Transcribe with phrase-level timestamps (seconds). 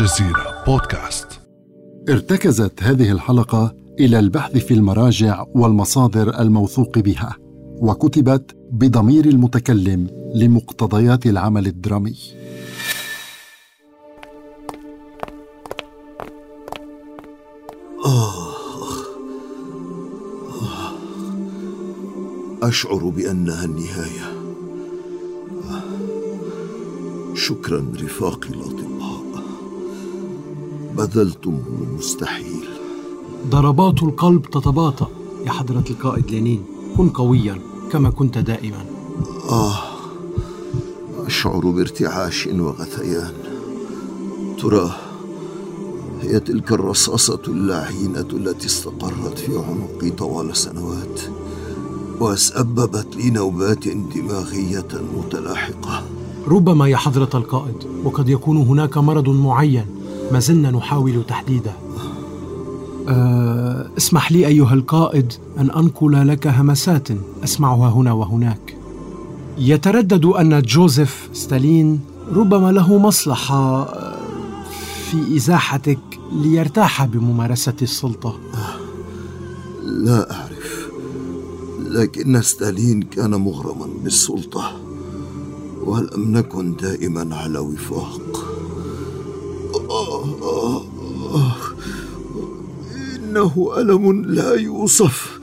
[0.00, 1.40] الجزيرة بودكاست.
[2.08, 7.36] ارتكزت هذه الحلقة إلى البحث في المراجع والمصادر الموثوق بها
[7.80, 12.16] وكتبت بضمير المتكلم لمقتضيات العمل الدرامي.
[22.62, 24.38] أشعر بأنها النهاية.
[27.34, 28.97] شكرا رفاقي الأطباء
[30.98, 32.68] بذلتم المستحيل.
[33.50, 35.08] ضربات القلب تتباطأ.
[35.46, 36.62] يا حضرة القائد لينين
[36.96, 37.58] كن قويا
[37.92, 38.84] كما كنت دائما.
[39.50, 39.74] آه
[41.26, 43.32] أشعر بارتعاش وغثيان.
[44.62, 44.90] ترى
[46.22, 51.20] هي تلك الرصاصة اللعينة التي استقرت في عنقي طوال سنوات
[52.20, 56.02] وسببت لي نوبات دماغية متلاحقة.
[56.48, 59.86] ربما يا حضرة القائد وقد يكون هناك مرض معين.
[60.32, 61.72] ما زلنا نحاول تحديده.
[63.08, 67.08] أه اسمح لي أيها القائد أن أنقل لك همسات
[67.44, 68.76] أسمعها هنا وهناك.
[69.58, 72.00] يتردد أن جوزيف ستالين
[72.34, 74.16] ربما له مصلحة آه،
[75.10, 75.98] في إزاحتك
[76.32, 78.38] ليرتاح بممارسة السلطة.
[79.84, 80.88] لا أعرف.
[81.88, 84.72] لكن ستالين كان مغرما بالسلطة
[85.84, 88.20] ولم نكن دائما على وفاق.
[88.20, 88.47] آه آه آه
[93.16, 95.40] إنه ألم لا يوصف.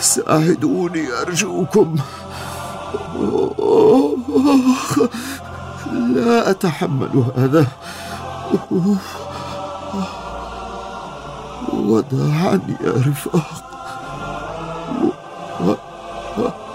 [0.00, 1.96] سأعدوني أرجوكم.
[5.92, 7.66] لا أتحمل هذا.
[11.72, 13.64] وداعا يا رفاق.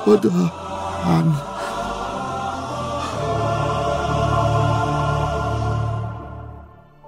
[0.08, 1.49] وداعا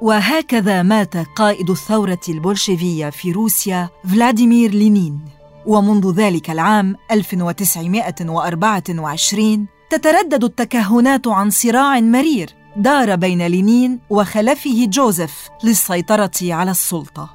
[0.02, 5.20] وهكذا مات قائد الثورة البولشيفية في روسيا فلاديمير لينين
[5.66, 16.32] ومنذ ذلك العام 1924 تتردد التكهنات عن صراع مرير دار بين لينين وخلفه جوزيف للسيطرة
[16.42, 17.30] على السلطة.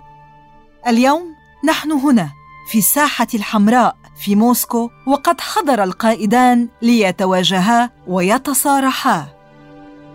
[0.86, 1.22] اليوم
[1.64, 2.30] نحن هنا
[2.70, 9.35] في الساحة الحمراء في موسكو وقد حضر القائدان ليتواجها ويتصارحا.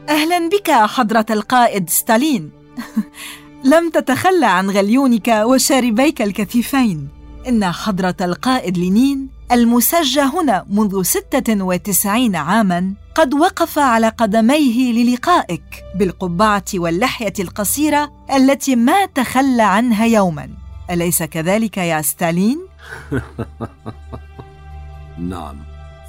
[0.10, 2.52] أهلا بك حضرة القائد ستالين.
[3.74, 7.08] لم تتخلى عن غليونك وشاربيك الكثيفين.
[7.48, 16.66] إن حضرة القائد لينين المسجى هنا منذ 96 عاماً قد وقف على قدميه للقائك بالقبعة
[16.76, 20.50] واللحية القصيرة التي ما تخلى عنها يوماً
[20.92, 22.60] أليس كذلك يا ستالين؟
[25.18, 25.58] نعم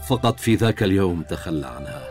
[0.08, 2.02] فقط في ذاك اليوم تخلى عنها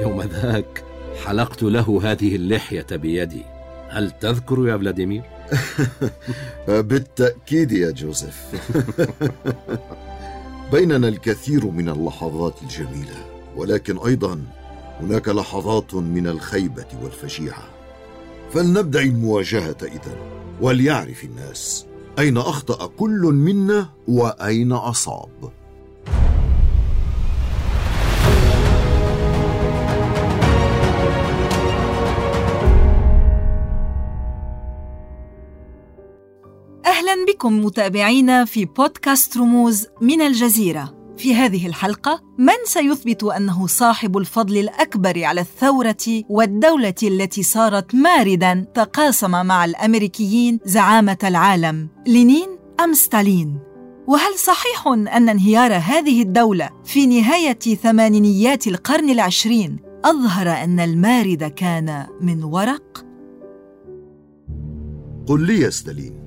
[0.00, 0.87] يوم ذاك
[1.24, 3.42] حلقت له هذه اللحية بيدي.
[3.88, 5.22] هل تذكر يا فلاديمير؟
[6.68, 8.42] بالتأكيد يا جوزيف.
[10.72, 14.42] بيننا الكثير من اللحظات الجميلة ولكن أيضا
[15.00, 17.62] هناك لحظات من الخيبة والفجيعة
[18.50, 20.16] فلنبدأ المواجهة إذا
[20.60, 21.86] وليعرف الناس
[22.18, 25.52] أين أخطأ كل منا وأين أصاب.
[37.38, 40.94] بكم متابعينا في بودكاست رموز من الجزيرة.
[41.16, 48.66] في هذه الحلقة من سيثبت أنه صاحب الفضل الأكبر على الثورة والدولة التي صارت ماردا
[48.74, 52.48] تقاسم مع الأمريكيين زعامة العالم لينين
[52.80, 53.58] أم ستالين؟
[54.06, 62.06] وهل صحيح أن انهيار هذه الدولة في نهاية ثمانينيات القرن العشرين أظهر أن المارد كان
[62.20, 63.04] من ورق؟
[65.26, 66.17] قل لي يا ستالين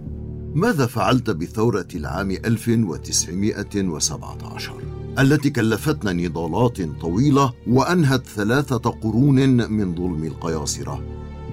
[0.55, 4.73] ماذا فعلت بثورة العام 1917
[5.19, 11.03] التي كلفتنا نضالات طويلة وأنهت ثلاثة قرون من ظلم القياصرة؟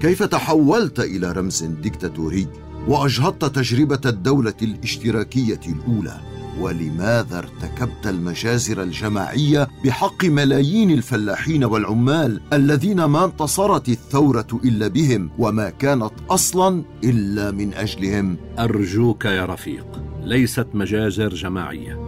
[0.01, 2.47] كيف تحولت إلى رمز ديكتاتوري
[2.87, 13.25] وأجهضت تجربة الدولة الاشتراكية الأولى؟ ولماذا ارتكبت المجازر الجماعية بحق ملايين الفلاحين والعمال الذين ما
[13.25, 19.85] انتصرت الثورة إلا بهم وما كانت أصلا إلا من أجلهم؟ أرجوك يا رفيق
[20.23, 21.99] ليست مجازر جماعية.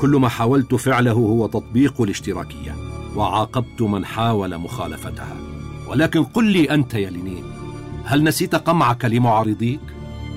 [0.00, 2.74] كل ما حاولت فعله هو تطبيق الاشتراكية
[3.16, 5.36] وعاقبت من حاول مخالفتها.
[5.88, 7.44] ولكن قل لي أنت يا لينين
[8.04, 9.80] هل نسيت قمعك لمعارضيك؟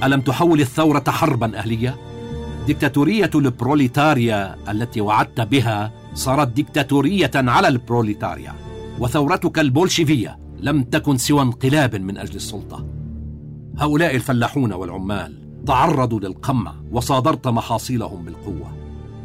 [0.04, 2.09] ألم تحول الثورة حربا أهلية؟
[2.68, 8.54] ديكتاتورية البروليتاريا التي وعدت بها صارت ديكتاتورية على البروليتاريا
[9.00, 12.86] وثورتك البولشيفية لم تكن سوى انقلاب من أجل السلطة.
[13.78, 18.74] هؤلاء الفلاحون والعمال تعرضوا للقمع وصودرت محاصيلهم بالقوة.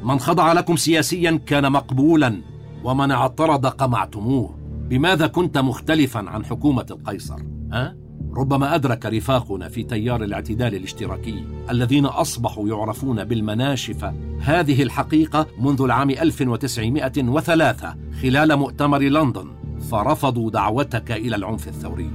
[0.02, 2.42] من خضع لكم سياسيا كان مقبولا
[2.84, 4.58] ومن اعترض قمعتموه.
[4.88, 7.38] بماذا كنت مختلفا عن حكومة القيصر؟
[7.72, 7.96] ها؟
[8.36, 16.10] ربما أدرك رفاقنا في تيار الاعتدال الاشتراكي الذين أصبحوا يعرفون بالمناشفه هذه الحقيقة منذ العام
[16.10, 19.46] 1903 خلال مؤتمر لندن.
[19.90, 22.10] فرفضوا دعوتك إلى العنف الثوري.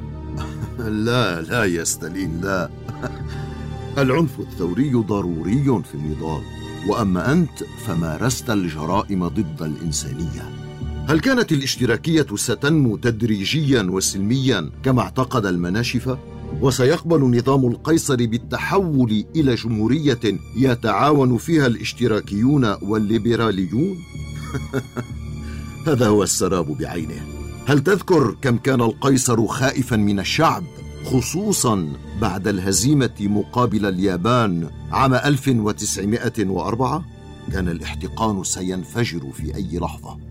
[1.05, 2.69] لا لا يا ستالين لا.
[4.03, 6.41] العنف الثوري ضروري في النضال
[6.87, 10.68] وأما أنت فمارست الجرائم ضد الإنسانية.
[11.09, 16.17] هل كانت الاشتراكية ستنمو تدريجيا وسلميا كما اعتقد المناشفه
[16.61, 20.19] وسيقبل نظام القيصر بالتحول إلى جمهورية
[20.57, 23.97] يتعاون فيها الاشتراكيون والليبراليون؟
[25.87, 27.21] هذا هو السراب بعينه.
[27.65, 30.63] هل تذكر كم كان القيصر خائفا من الشعب
[31.05, 37.05] خصوصا بعد الهزيمة مقابل اليابان عام 1904
[37.51, 40.28] كان الاحتقان سينفجر في أي لحظة.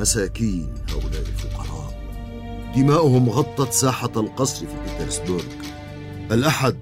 [0.00, 2.00] مساكين هؤلاء الفقراء.
[2.76, 5.44] دماؤهم غطت ساحة القصر في بيترسبورغ.
[6.32, 6.76] الأحد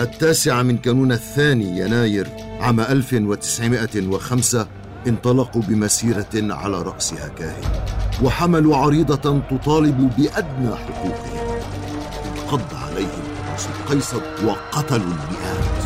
[0.00, 2.28] التاسع من كانون الثاني يناير
[2.60, 4.66] عام 1905
[5.06, 7.84] انطلقوا بمسيرة على رأسها كاهن
[8.22, 11.60] وحملوا عريضة تطالب بأدنى حقوقهم.
[12.36, 13.22] انقض عليهم
[13.80, 15.84] القيصر وقتلوا المئات.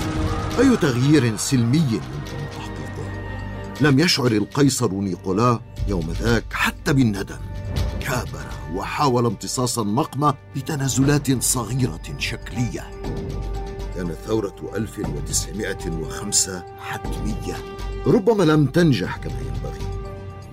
[0.60, 2.00] أي تغيير سلمي
[3.80, 7.38] لم يشعر القيصر نيقولا يوم ذاك حتى بالندم.
[8.00, 12.90] كابر وحاول امتصاص النقمة بتنازلات صغيرة شكلية.
[13.96, 17.56] كانت ثورة 1905 حتمية.
[18.06, 19.88] ربما لم تنجح كما ينبغي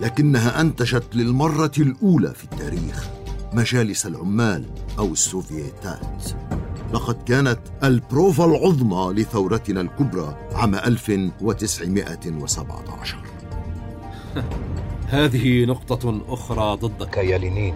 [0.01, 3.07] لكنها انتجت للمرة الأولى في التاريخ
[3.53, 4.65] مجالس العمال
[4.97, 6.23] أو السوفييتات
[6.95, 13.17] لقد كانت البروفا العظمى لثورتنا الكبرى عام 1917
[15.09, 17.73] هذه نقطة أخرى ضدك يا لينين.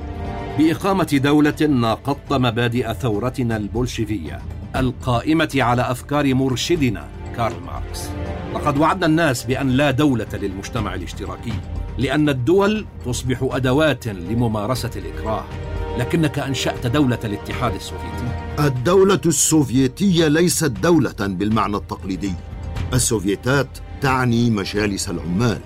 [0.58, 4.42] بإقامة دولة ناقضت مبادئ ثورتنا البولشيفية
[4.76, 8.10] القائمة على أفكار مرشدنا كارل ماركس.
[8.54, 11.54] لقد وعدنا الناس بأن لا دولة للمجتمع الاشتراكي
[11.98, 15.44] لأن الدول تصبح أدوات لممارسة الإكراه.
[16.00, 18.56] لكنك أنشأت دولة الاتحاد السوفيتي.
[18.60, 22.34] الدولة السوفيتية ليست دولة بالمعنى التقليدي.
[22.94, 23.68] السوفيتات
[24.02, 25.60] تعني مجالس العمال.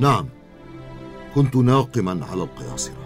[0.00, 0.28] نعم
[1.34, 3.05] كنت ناقما على القياصرة.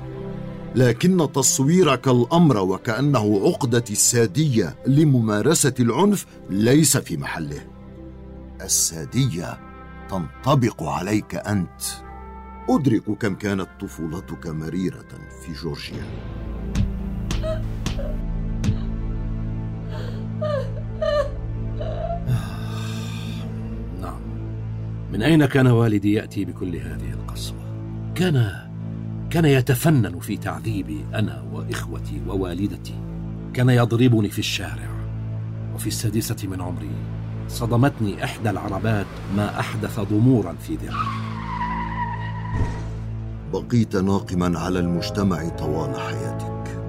[0.74, 7.60] لكن تصويرك الأمر وكأنه عقدة السادية لممارسة العنف ليس في محله.
[8.62, 9.58] السادية
[10.10, 11.82] تنطبق عليك أنت.
[12.68, 15.08] ادرك كم كانت طفولتك مريرة
[15.42, 16.04] في جورجيا.
[25.12, 27.58] من أين كان والدي يأتي بكل هذه القسوة؟
[28.14, 28.69] كان
[29.30, 32.94] كان يتفنن في تعذيبي أنا وإخوتي ووالدتي.
[33.54, 34.90] كان يضربني في الشارع
[35.74, 36.90] وفي السادسة من عمري.
[37.48, 39.06] صدمتني إحدى العربات
[39.36, 41.30] ما أحدث ضمورا في ذراعي
[43.52, 46.80] بقيت ناقما على المجتمع طوال حياتك.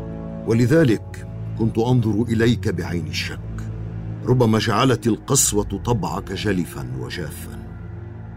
[0.47, 1.27] ولذلك
[1.59, 3.39] كنت أنظر إليك بعين الشك.
[4.25, 7.59] ربما جعلت القسوة طبعك جلفا وجافا.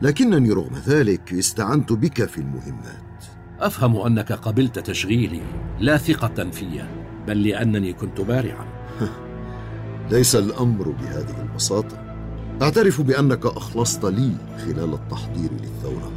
[0.02, 3.04] لكنني رغم ذلك استعنت بك في المهمات.
[3.61, 5.40] أفهم أنك قبلت تشغيلي
[5.80, 6.84] لا ثقة في
[7.26, 8.66] بل لأنني كنت بارعا.
[10.12, 12.04] ليس الأمر بهذه البساطة.
[12.62, 16.12] أعترف بأنك أخلصت لي خلال التحضير للثورة.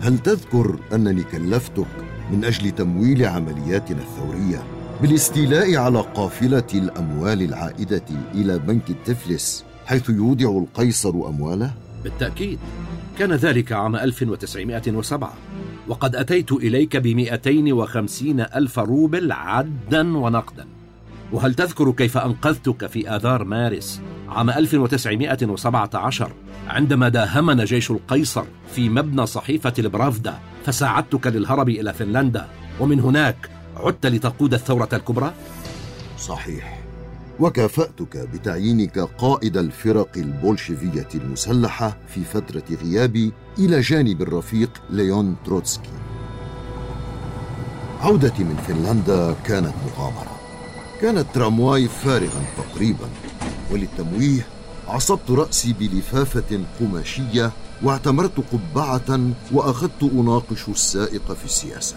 [0.00, 1.86] هل تذكر أنني كلفتك
[2.32, 4.62] من أجل تمويل عملياتنا الثورية
[5.02, 11.70] بالاستيلاء على قافلة الأموال العائدة إلى بنك التفلس حيث يودع القيصر أمواله؟
[12.04, 12.58] بالتأكيد.
[13.20, 15.32] كان ذلك عام 1907
[15.88, 20.66] وقد أتيت إليك بمئتين وخمسين ألف روبل عدا ونقدا.
[21.32, 26.32] وهل تذكر كيف أنقذتك في آذار مارس عام 1917
[26.68, 30.34] عندما داهمنا جيش القيصر في مبنى صحيفة البرافدا
[30.64, 32.48] فساعدتك للهرب إلى فنلندا.
[32.80, 35.32] ومن هناك عدت لتقود الثورة الكبرى؟
[36.18, 36.80] صحيح.
[37.40, 45.90] وكافأتك بتعيينك قائد الفرق البولشيفية المسلحة في فترة غيابي إلى جانب الرفيق ليون تروتسكي.
[48.00, 50.40] عودتي من فنلندا كانت مغامرة.
[51.00, 53.08] كان الترامواي فارغا تقريبا
[53.70, 54.46] وللتمويه
[54.88, 57.50] عصبت رأسي بلفافة قماشية
[57.82, 59.20] واعتمرت قبعة
[59.52, 61.96] وأخذت أناقش السائق في السياسة.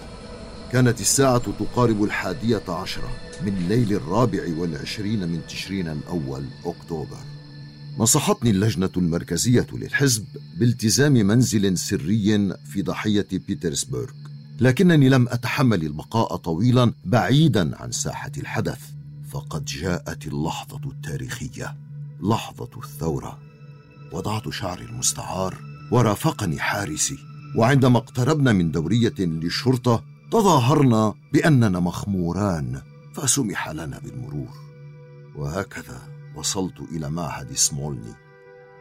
[0.72, 3.10] كانت الساعة تقارب الحادية عشرة.
[3.46, 7.18] من ليل الرابع والعشرين من تشرين الأول أكتوبر.
[7.98, 10.26] نصحتني اللجنة المركزية للحزب
[10.60, 14.12] بالتزام منزل سري في ضحية بيترسبرغ
[14.60, 18.80] لكنني لم أتحمل البقاء طويلا بعيدا عن ساحة الحدث
[19.30, 21.78] فقد جاءت اللحظة التاريخية
[22.22, 23.40] لحظة الثورة.
[24.12, 25.58] وضعت شعري المستعار
[25.92, 27.18] ورافقني حارسي
[27.56, 32.93] وعندما اقتربنا من دورية للشرطة تظاهرنا بأننا مخموران.
[33.14, 34.54] فسمح لنا بالمرور.
[35.36, 36.02] وهكذا
[36.36, 38.14] وصلت إلى معهد سمولني.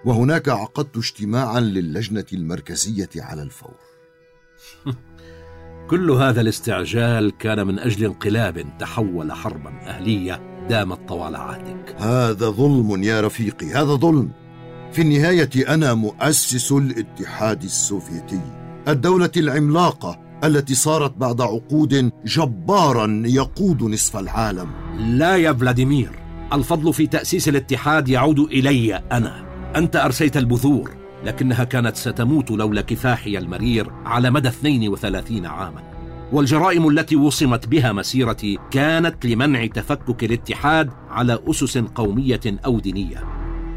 [0.04, 3.74] وهناك عقدت اجتماعا للجنة المركزية على الفور.
[5.90, 11.94] كل هذا الاستعجال كان من أجل انقلاب تحول حربا أهلية دامت طوال عهدك.
[11.98, 14.30] هذا ظلم يا رفيقي هذا ظلم.
[14.92, 18.40] في النهاية أنا مؤسس الاتحاد السوفيتي.
[18.88, 24.70] الدولة العملاقة التي صارت بعد عقود جبارا يقود نصف العالم.
[24.98, 26.10] لا يا فلاديمير
[26.52, 29.44] الفضل في تأسيس الاتحاد يعود إلي أنا.
[29.76, 30.90] أنت أرسيت البذور
[31.24, 35.82] لكنها كانت ستموت لولا كفاحي المرير على مدى 32 عاما.
[36.32, 43.24] والجرائم التي وصمت بها مسيرتي كانت لمنع تفكك الاتحاد على أسس قومية أو دينية.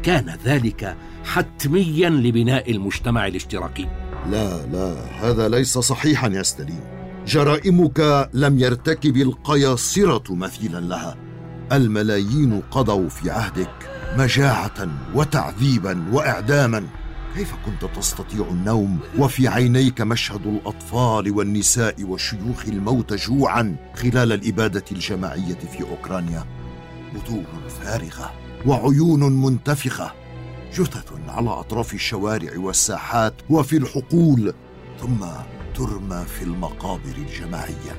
[0.02, 3.86] كان ذلك حتميا لبناء المجتمع الاشتراكي.
[4.30, 6.80] لا لا هذا ليس صحيحا يا ستالين
[7.26, 11.16] جرائمك لم يرتكب القياصرة مثيلا لها.
[11.72, 16.86] الملايين قضوا في عهدك مجاعة وتعذيبا وإعداما.
[17.36, 25.58] كيف كنت تستطيع النوم وفي عينيك مشهد الأطفال والنساء والشيوخ الموت جوعا خلال الإبادة الجماعية
[25.72, 26.44] في أوكرانيا؟
[27.14, 28.32] وجوه فارغة
[28.66, 30.25] وعيون منتفخة.
[30.76, 34.54] جثث على أطراف الشوارع والساحات وفي الحقول
[35.00, 35.26] ثم
[35.74, 37.96] ترمى في المقابر الجماعية.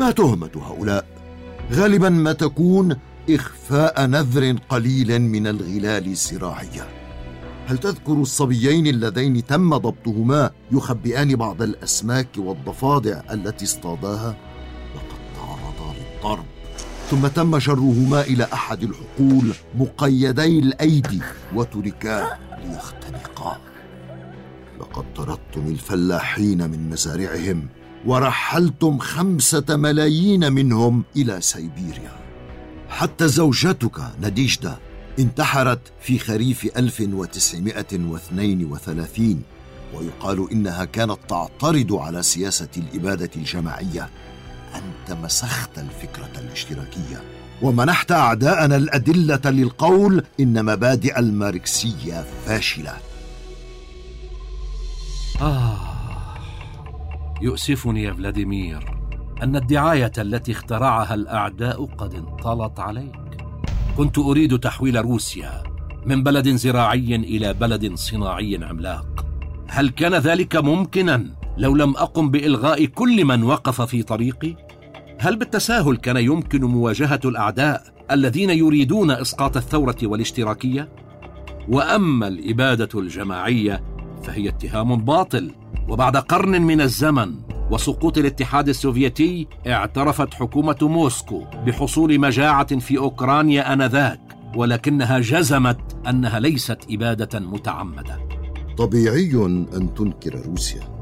[0.00, 1.06] ما تهمة هؤلاء؟
[1.72, 2.96] غالبا ما تكون
[3.30, 6.88] إخفاء نذر قليل من الغلال الزراعيه
[7.66, 14.36] هل تذكر الصبيين اللذين تم ضبطهما يخبئان بعض الأسماك والضفادع التي اصطاداها؟
[14.94, 16.57] لقد تعرضا للضرب.
[17.10, 21.20] ثم تم جرهما إلى أحد الحقول مقيدي الأيدي
[21.54, 23.58] وتركا ليختنقا.
[24.80, 27.68] لقد طردتم الفلاحين من مزارعهم
[28.06, 32.12] ورحلتم خمسة ملايين منهم إلى سيبيريا.
[32.88, 34.76] حتى زوجتك نديجدا
[35.18, 39.42] انتحرت في خريف 1932
[39.94, 44.08] ويقال إنها كانت تعترض على سياسة الإبادة الجماعية
[44.74, 47.22] أنت مسخت الفكرة الاشتراكية
[47.62, 52.92] ومنحت أعداءنا الأدلة للقول إن مبادئ الماركسية فاشلة.
[55.40, 55.78] آه
[57.42, 58.98] يؤسفني يا فلاديمير
[59.42, 63.44] أن الدعاية التي اخترعها الأعداء قد انطلت عليك.
[63.96, 65.62] كنت أريد تحويل روسيا
[66.06, 69.26] من بلد زراعي إلى بلد صناعي عملاق.
[69.68, 74.54] هل كان ذلك ممكنا؟ لو لم أقم بإلغاء كل من وقف في طريقي؟
[75.18, 80.88] هل بالتساهل كان يمكن مواجهة الأعداء الذين يريدون إسقاط الثورة والاشتراكية؟
[81.68, 83.82] وأما الإبادة الجماعية
[84.22, 85.50] فهي اتهام باطل
[85.88, 87.34] وبعد قرن من الزمن
[87.70, 94.20] وسقوط الاتحاد السوفيتي اعترفت حكومة موسكو بحصول مجاعة في أوكرانيا آنذاك
[94.56, 98.18] ولكنها جزمت أنها ليست إبادة متعمدة
[98.78, 99.32] طبيعي
[99.76, 100.97] أن تنكر روسيا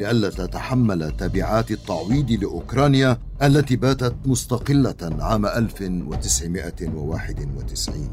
[0.00, 8.10] لئلا تتحمل تبعات التعويض لأوكرانيا التي باتت مستقلة عام 1991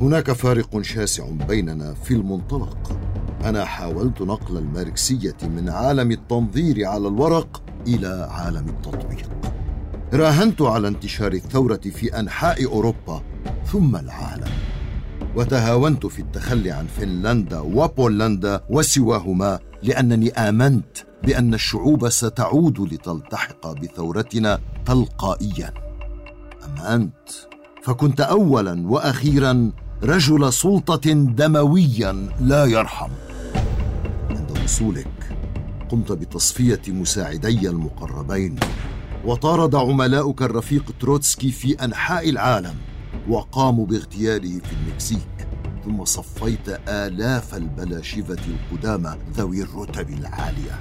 [0.00, 3.00] هناك فارق شاسع بيننا في المنطلق.
[3.44, 9.28] أنا حاولت نقل الماركسية من عالم التنظير على الورق إلى عالم التطبيق.
[10.12, 13.22] راهنت على انتشار الثورة في أنحاء أوروبا
[13.72, 14.50] ثم العالم.
[15.36, 25.74] وتهاونت في التخلي عن فنلندا وبولندا وسواهما لأنني آمنت بأن الشعوب ستعود لتلتحق بثورتنا تلقائيا.
[26.64, 27.28] امنت
[27.82, 33.10] فكنت اولا وأخيرا رجل سلطة دمويا لا يرحم.
[34.30, 35.36] عند وصولك
[35.88, 38.56] قمت بتصفية مساعدي المقربين
[39.24, 42.74] وطارد عملاؤك الرفيق تروتسكي في أنحاء العالم
[43.28, 45.48] وقاموا باغتياله في المكسيك.
[45.84, 50.80] ثم صفيت آلاف البلاشفة القدامى ذوي الرتب العالية.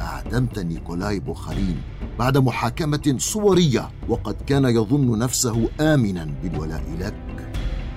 [0.00, 1.76] أعدمت نيكولاي بوخارين
[2.18, 7.14] بعد محاكمة صورية وقد كان يظن نفسه آمنا بالولاء لك.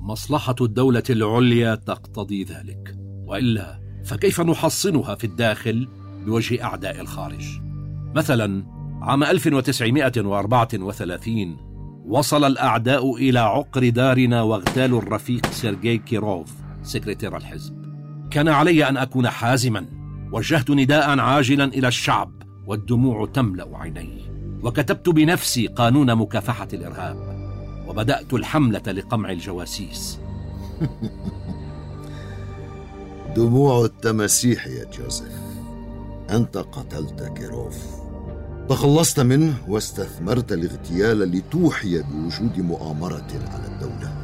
[0.00, 2.96] مصلحة الدولة العليا تقتضي ذلك
[3.26, 5.88] وإلا فكيف نحصنها في الداخل
[6.26, 7.44] بوجه أعداء الخارج؟
[8.14, 8.64] مثلا
[9.02, 11.56] عام 1934
[12.06, 17.82] وصل الأعداء إلى عقر دارنا واغتالوا الرفيق سيرجي كيروف سكرتير الحزب.
[18.30, 19.86] كان علي أن أكون حازما
[20.32, 24.22] وجهت نداء عاجلا إلى الشعب والدموع تملأ عيني.
[24.62, 27.16] وكتبت بنفسي قانون مكافحة الإرهاب
[27.88, 30.18] وبدأت الحملة لقمع الجواسيس.
[33.36, 35.42] دموع التماسيح يا جوزيف.
[36.30, 37.76] أنت قتلت كيروف.
[38.68, 44.21] تخلصت منه واستثمرت الاغتيال لتوحي بوجود مؤامرة على الدولة.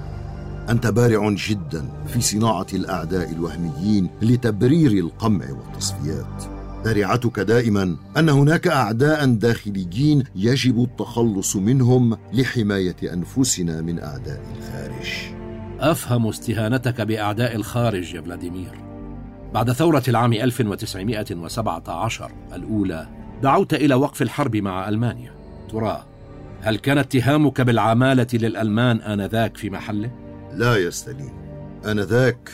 [0.68, 6.44] أنت بارع جدا في صناعة الأعداء الوهميين لتبرير القمع والتصفيات.
[6.84, 15.08] ذريعتك دائما أن هناك أعداء داخليين يجب التخلص منهم لحماية أنفسنا من أعداء الخارج.
[15.80, 18.80] أفهم استهانتك بأعداء الخارج يا فلاديمير.
[19.54, 23.08] بعد ثورة العام 1917 الأولى
[23.42, 25.32] دعوت إلى وقف الحرب مع ألمانيا.
[25.70, 26.04] ترى
[26.60, 31.32] هل كان اتهامك بالعمالة للألمان آنذاك في محله؟ لا يا ستالين.
[31.86, 32.50] آنذاك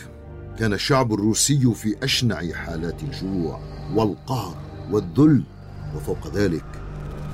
[0.58, 3.60] كان الشعب الروسي في أشنع حالات الجوع
[3.94, 4.56] والقهر
[4.90, 5.42] والذل
[5.96, 6.64] وفوق ذلك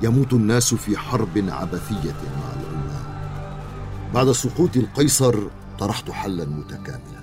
[0.03, 3.01] يموت الناس في حرب عبثية مع العمال.
[4.13, 5.35] بعد سقوط القيصر
[5.79, 7.21] طرحت حلا متكاملا.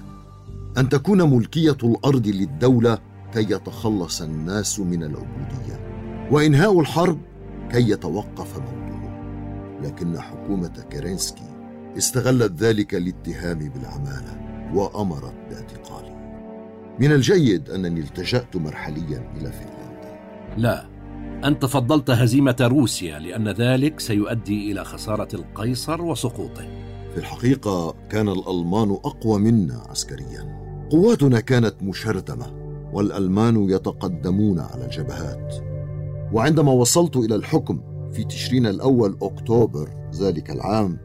[0.78, 2.98] أن تكون ملكية الأرض للدولة
[3.34, 5.88] كي يتخلص الناس من العبودية
[6.30, 7.18] وإنهاء الحرب
[7.70, 8.98] كي يتوقف موتهم
[9.82, 11.57] لكن حكومة كيرينسكي
[11.96, 14.38] استغلت ذلك الاتهام بالعمالة
[14.74, 16.18] وأمرت باعتقالي.
[17.00, 20.18] من الجيد أنني التجأت مرحليا إلى فنلندا.
[20.56, 20.86] لا
[21.44, 26.68] أنت فضلت هزيمة روسيا لأن ذلك سيؤدي إلى خسارة القيصر وسقوطه.
[27.12, 30.58] في الحقيقة كان الألمان أقوى منا عسكريا.
[30.90, 32.46] قواتنا كانت مشرذمة
[32.92, 35.54] والألمان يتقدمون على الجبهات.
[36.32, 37.80] وعندما وصلت إلى الحكم
[38.12, 40.98] في تشرين الأول أكتوبر ذلك العام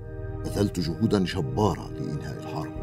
[0.46, 2.74] بذلت جهودا جبارة لإنهاء الحرب.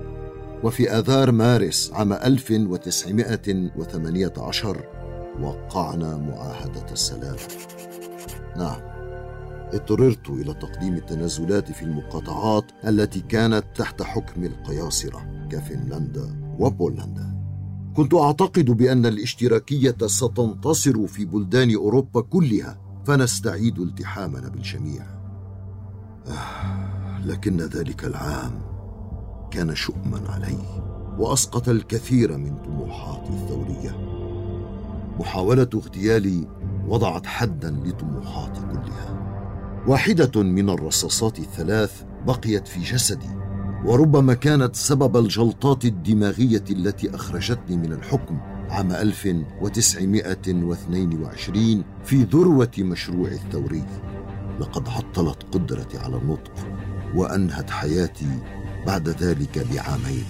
[0.64, 4.84] وفي آذار مارس عام 1918
[5.40, 7.36] وقعنا معاهدة السلام.
[8.56, 8.80] نعم
[9.72, 17.40] اضطررت إلى تقديم التنازلات في المقاطعات التي كانت تحت حكم القياصرة كفنلندا وبولندا.
[17.96, 25.02] كنت أعتقد بأن الاشتراكية ستنتصر في بلدان أوروبا كلها فنستعيد التحامنا بالجميع.
[26.26, 28.60] آه، لكن ذلك العام
[29.50, 30.58] كان شؤما علي
[31.18, 33.96] وأسقط الكثير من طموحاتي الثورية.
[35.18, 36.48] محاولة اغتيالي
[36.88, 39.20] وضعت حدا لطموحاتي كلها.
[39.86, 43.30] واحدة من الرصاصات الثلاث بقيت في جسدي
[43.84, 48.38] وربما كانت سبب الجلطات الدماغية التي أخرجتني من الحكم
[48.70, 53.84] عام 1922 في ذروة مشروع الثوري.
[54.60, 56.52] لقد عطلت قدرتي على النطق.
[57.14, 58.38] وأنهت حياتي
[58.86, 60.24] بعد ذلك بعامين.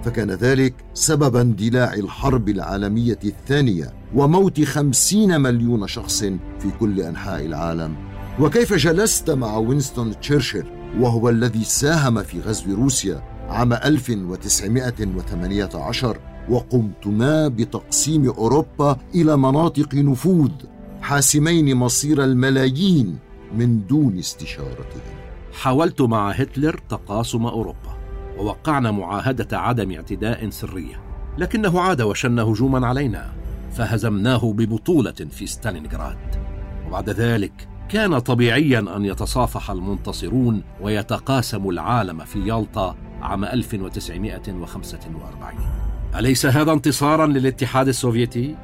[0.04, 6.20] فكان ذلك سبب اندلاع الحرب العالمية الثانية وموت خمسين مليون شخص
[6.58, 7.94] في كل أنحاء العالم.
[8.40, 10.64] وكيف جلست مع وينستون تشرشل
[11.00, 20.50] وهو الذي ساهم في غزو روسيا عام 1918 وقمتما بتقسيم أوروبا إلى مناطق نفوذ
[21.00, 23.18] حاسمين مصير الملايين
[23.56, 25.14] من دون استشارتهم.
[25.52, 27.93] حاولت مع هتلر تقاسم أوروبا.
[28.38, 31.00] ووقعنا معاهدة عدم اعتداء سرية.
[31.38, 33.32] لكنه عاد وشن هجوما علينا
[33.72, 36.16] فهزمناه ببطولة في ستالينغراد.
[36.86, 45.84] وبعد ذلك كان طبيعيا أن يتصافح المنتصرون ويتقاسموا العالم في يالطا عام 1945
[46.18, 48.56] أليس هذا انتصارا للاتحاد السوفيتي؟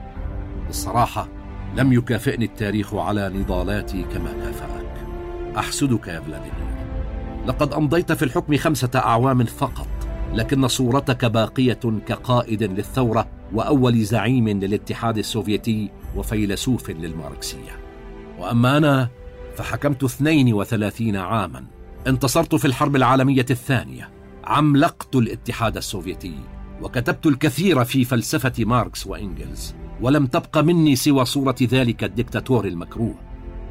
[0.67, 1.29] بالصراحة
[1.77, 5.07] لم يكافئني التاريخ على نضالاتي كما كافأك.
[5.57, 6.70] أحسدك يا فلاديمير.
[7.47, 9.89] لقد أمضيت في الحكم خمسة أعوام فقط
[10.35, 17.81] لكن صورتك باقية كقائد للثورة وأول زعيم للاتحاد السوفيتي وفيلسوف للماركسية.
[18.39, 19.09] وأما أنا
[19.57, 21.65] فحكمت 32 عاما.
[22.07, 24.11] انتصرت في الحرب العالمية الثانية.
[24.45, 26.35] عملقت الاتحاد السوفيتي
[26.83, 29.75] وكتبت الكثير في فلسفة ماركس وإنجلز.
[30.01, 33.15] ولم تبق مني سوى صورة ذلك الدكتاتور المكروه.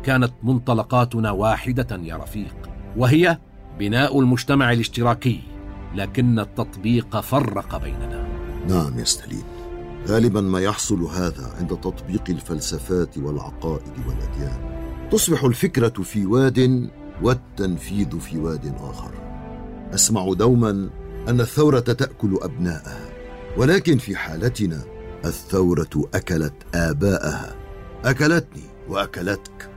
[0.03, 2.55] كانت منطلقاتنا واحدة يا رفيق
[2.97, 3.37] وهي
[3.79, 5.39] بناء المجتمع الاشتراكي
[5.95, 8.27] لكن التطبيق فرق بيننا.
[8.67, 9.43] نعم يا ستالين.
[10.07, 14.79] غالبا ما يحصل هذا عند تطبيق الفلسفات والعقائد والأديان.
[15.11, 16.89] تصبح الفكرة في واد
[17.21, 19.11] والتنفيذ في واد آخر.
[19.93, 20.89] أسمع دوما
[21.27, 23.09] أن الثورة تأكل أبناءها
[23.57, 24.81] ولكن في حالتنا
[25.25, 27.55] الثورة أكلت آباءها.
[28.05, 29.69] أكلتني وأكلتك.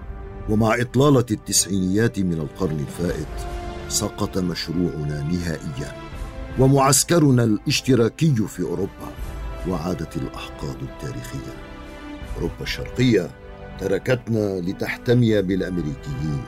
[0.50, 3.61] ومع إطلالة التسعينيات من القرن الفائت
[3.92, 5.92] سقط مشروعنا نهائيا
[6.58, 9.08] ومعسكرنا الاشتراكي في أوروبا
[9.68, 11.54] وعادت الأحقاد التاريخية.
[12.36, 13.30] أوروبا الشرقية
[13.80, 16.44] تركتنا لتحتمي بالأمريكيين.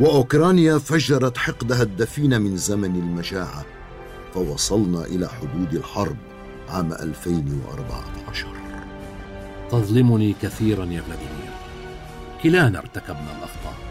[0.00, 3.64] وأوكرانيا فجرت حقدها الدفين من زمن المجاعه
[4.34, 6.16] فوصلنا إلى حدود الحرب
[6.68, 8.46] عام 2014
[9.70, 11.52] تظلمني كثيرا يا فلاديمير.
[12.42, 13.87] كلانا ارتكبنا الأخطاء.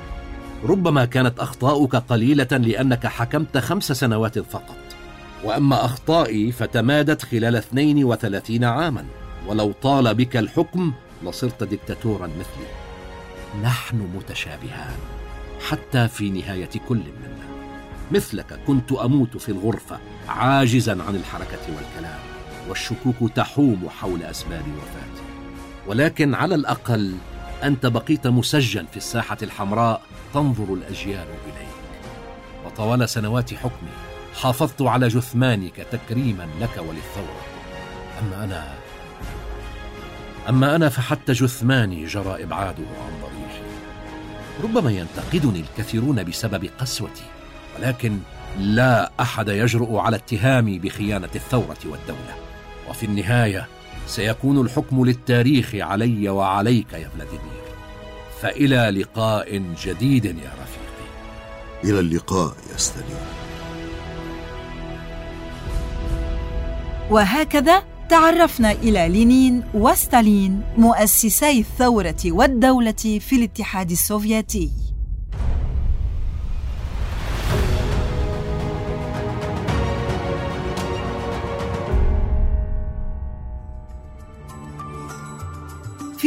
[0.63, 4.77] ربما كانت أخطاؤك قليلة لأنك حكمت خمس سنوات فقط.
[5.43, 9.05] وأما أخطائي فتمادت خلال 32 عاما.
[9.47, 10.93] ولو طال بك الحكم
[11.23, 12.67] لصرت دكتاتورا مثلي.
[13.63, 14.97] نحن متشابهان
[15.69, 17.47] حتى في نهاية كل منا.
[18.11, 22.19] مثلك كنت أموت في الغرفة عاجزا عن الحركة والكلام
[22.69, 25.23] والشكوك تحوم حول أسباب وفاتي.
[25.87, 27.13] ولكن على الأقل
[27.63, 30.01] أنت بقيت مسجن في الساحة الحمراء
[30.33, 31.67] تنظر الأجيال إليك.
[32.65, 33.89] وطوال سنوات حكمي
[34.41, 37.41] حافظت على جثمانك تكريما لك وللثورة.
[38.21, 38.73] أما أنا
[40.49, 43.63] أما أنا فحتى جثماني جرى إبعاده عن ضريحي.
[44.63, 47.25] ربما ينتقدني الكثيرون بسبب قسوتي
[47.77, 48.19] ولكن
[48.59, 52.35] لا أحد يجرؤ على اتهامي بخيانة الثورة والدولة.
[52.89, 53.67] وفي النهاية
[54.07, 57.67] سيكون الحكم للتاريخ علي وعليك يا فلاديمير.
[58.41, 61.07] فإلى لقاء جديد يا رفيقي.
[61.83, 63.17] إلى اللقاء يا ستالين
[67.11, 74.86] وهكذا تعرفنا إلى لينين وستالين مؤسسي الثورة والدولة في الاتحاد السوفيتي.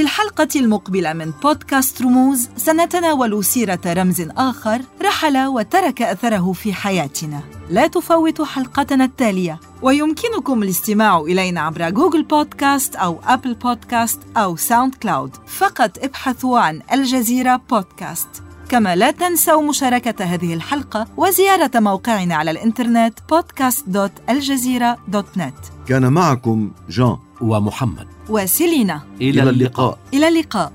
[0.01, 7.41] في الحلقة المقبلة من بودكاست رموز سنتناول سيرة رمز آخر رحل وترك أثره في حياتنا.
[7.71, 9.61] لا تفوتوا حلقتنا التالية.
[9.83, 15.37] ويمكنكم الاستماع إلينا عبر Google Podcast أو Apple Podcast أو SoundCloud.
[15.47, 18.29] فقط ابحثوا عن الجزيرة بودكاست.
[18.69, 28.20] كما لا تنسوا مشاركة هذه الحلقة وزيارة موقعنا على الإنترنت podcast.aljazeera.net كان معكم جان ومحمد.
[28.31, 29.01] وسيلينا.
[29.21, 29.99] إلى اللقاء.
[30.15, 30.73] إلى اللقاء.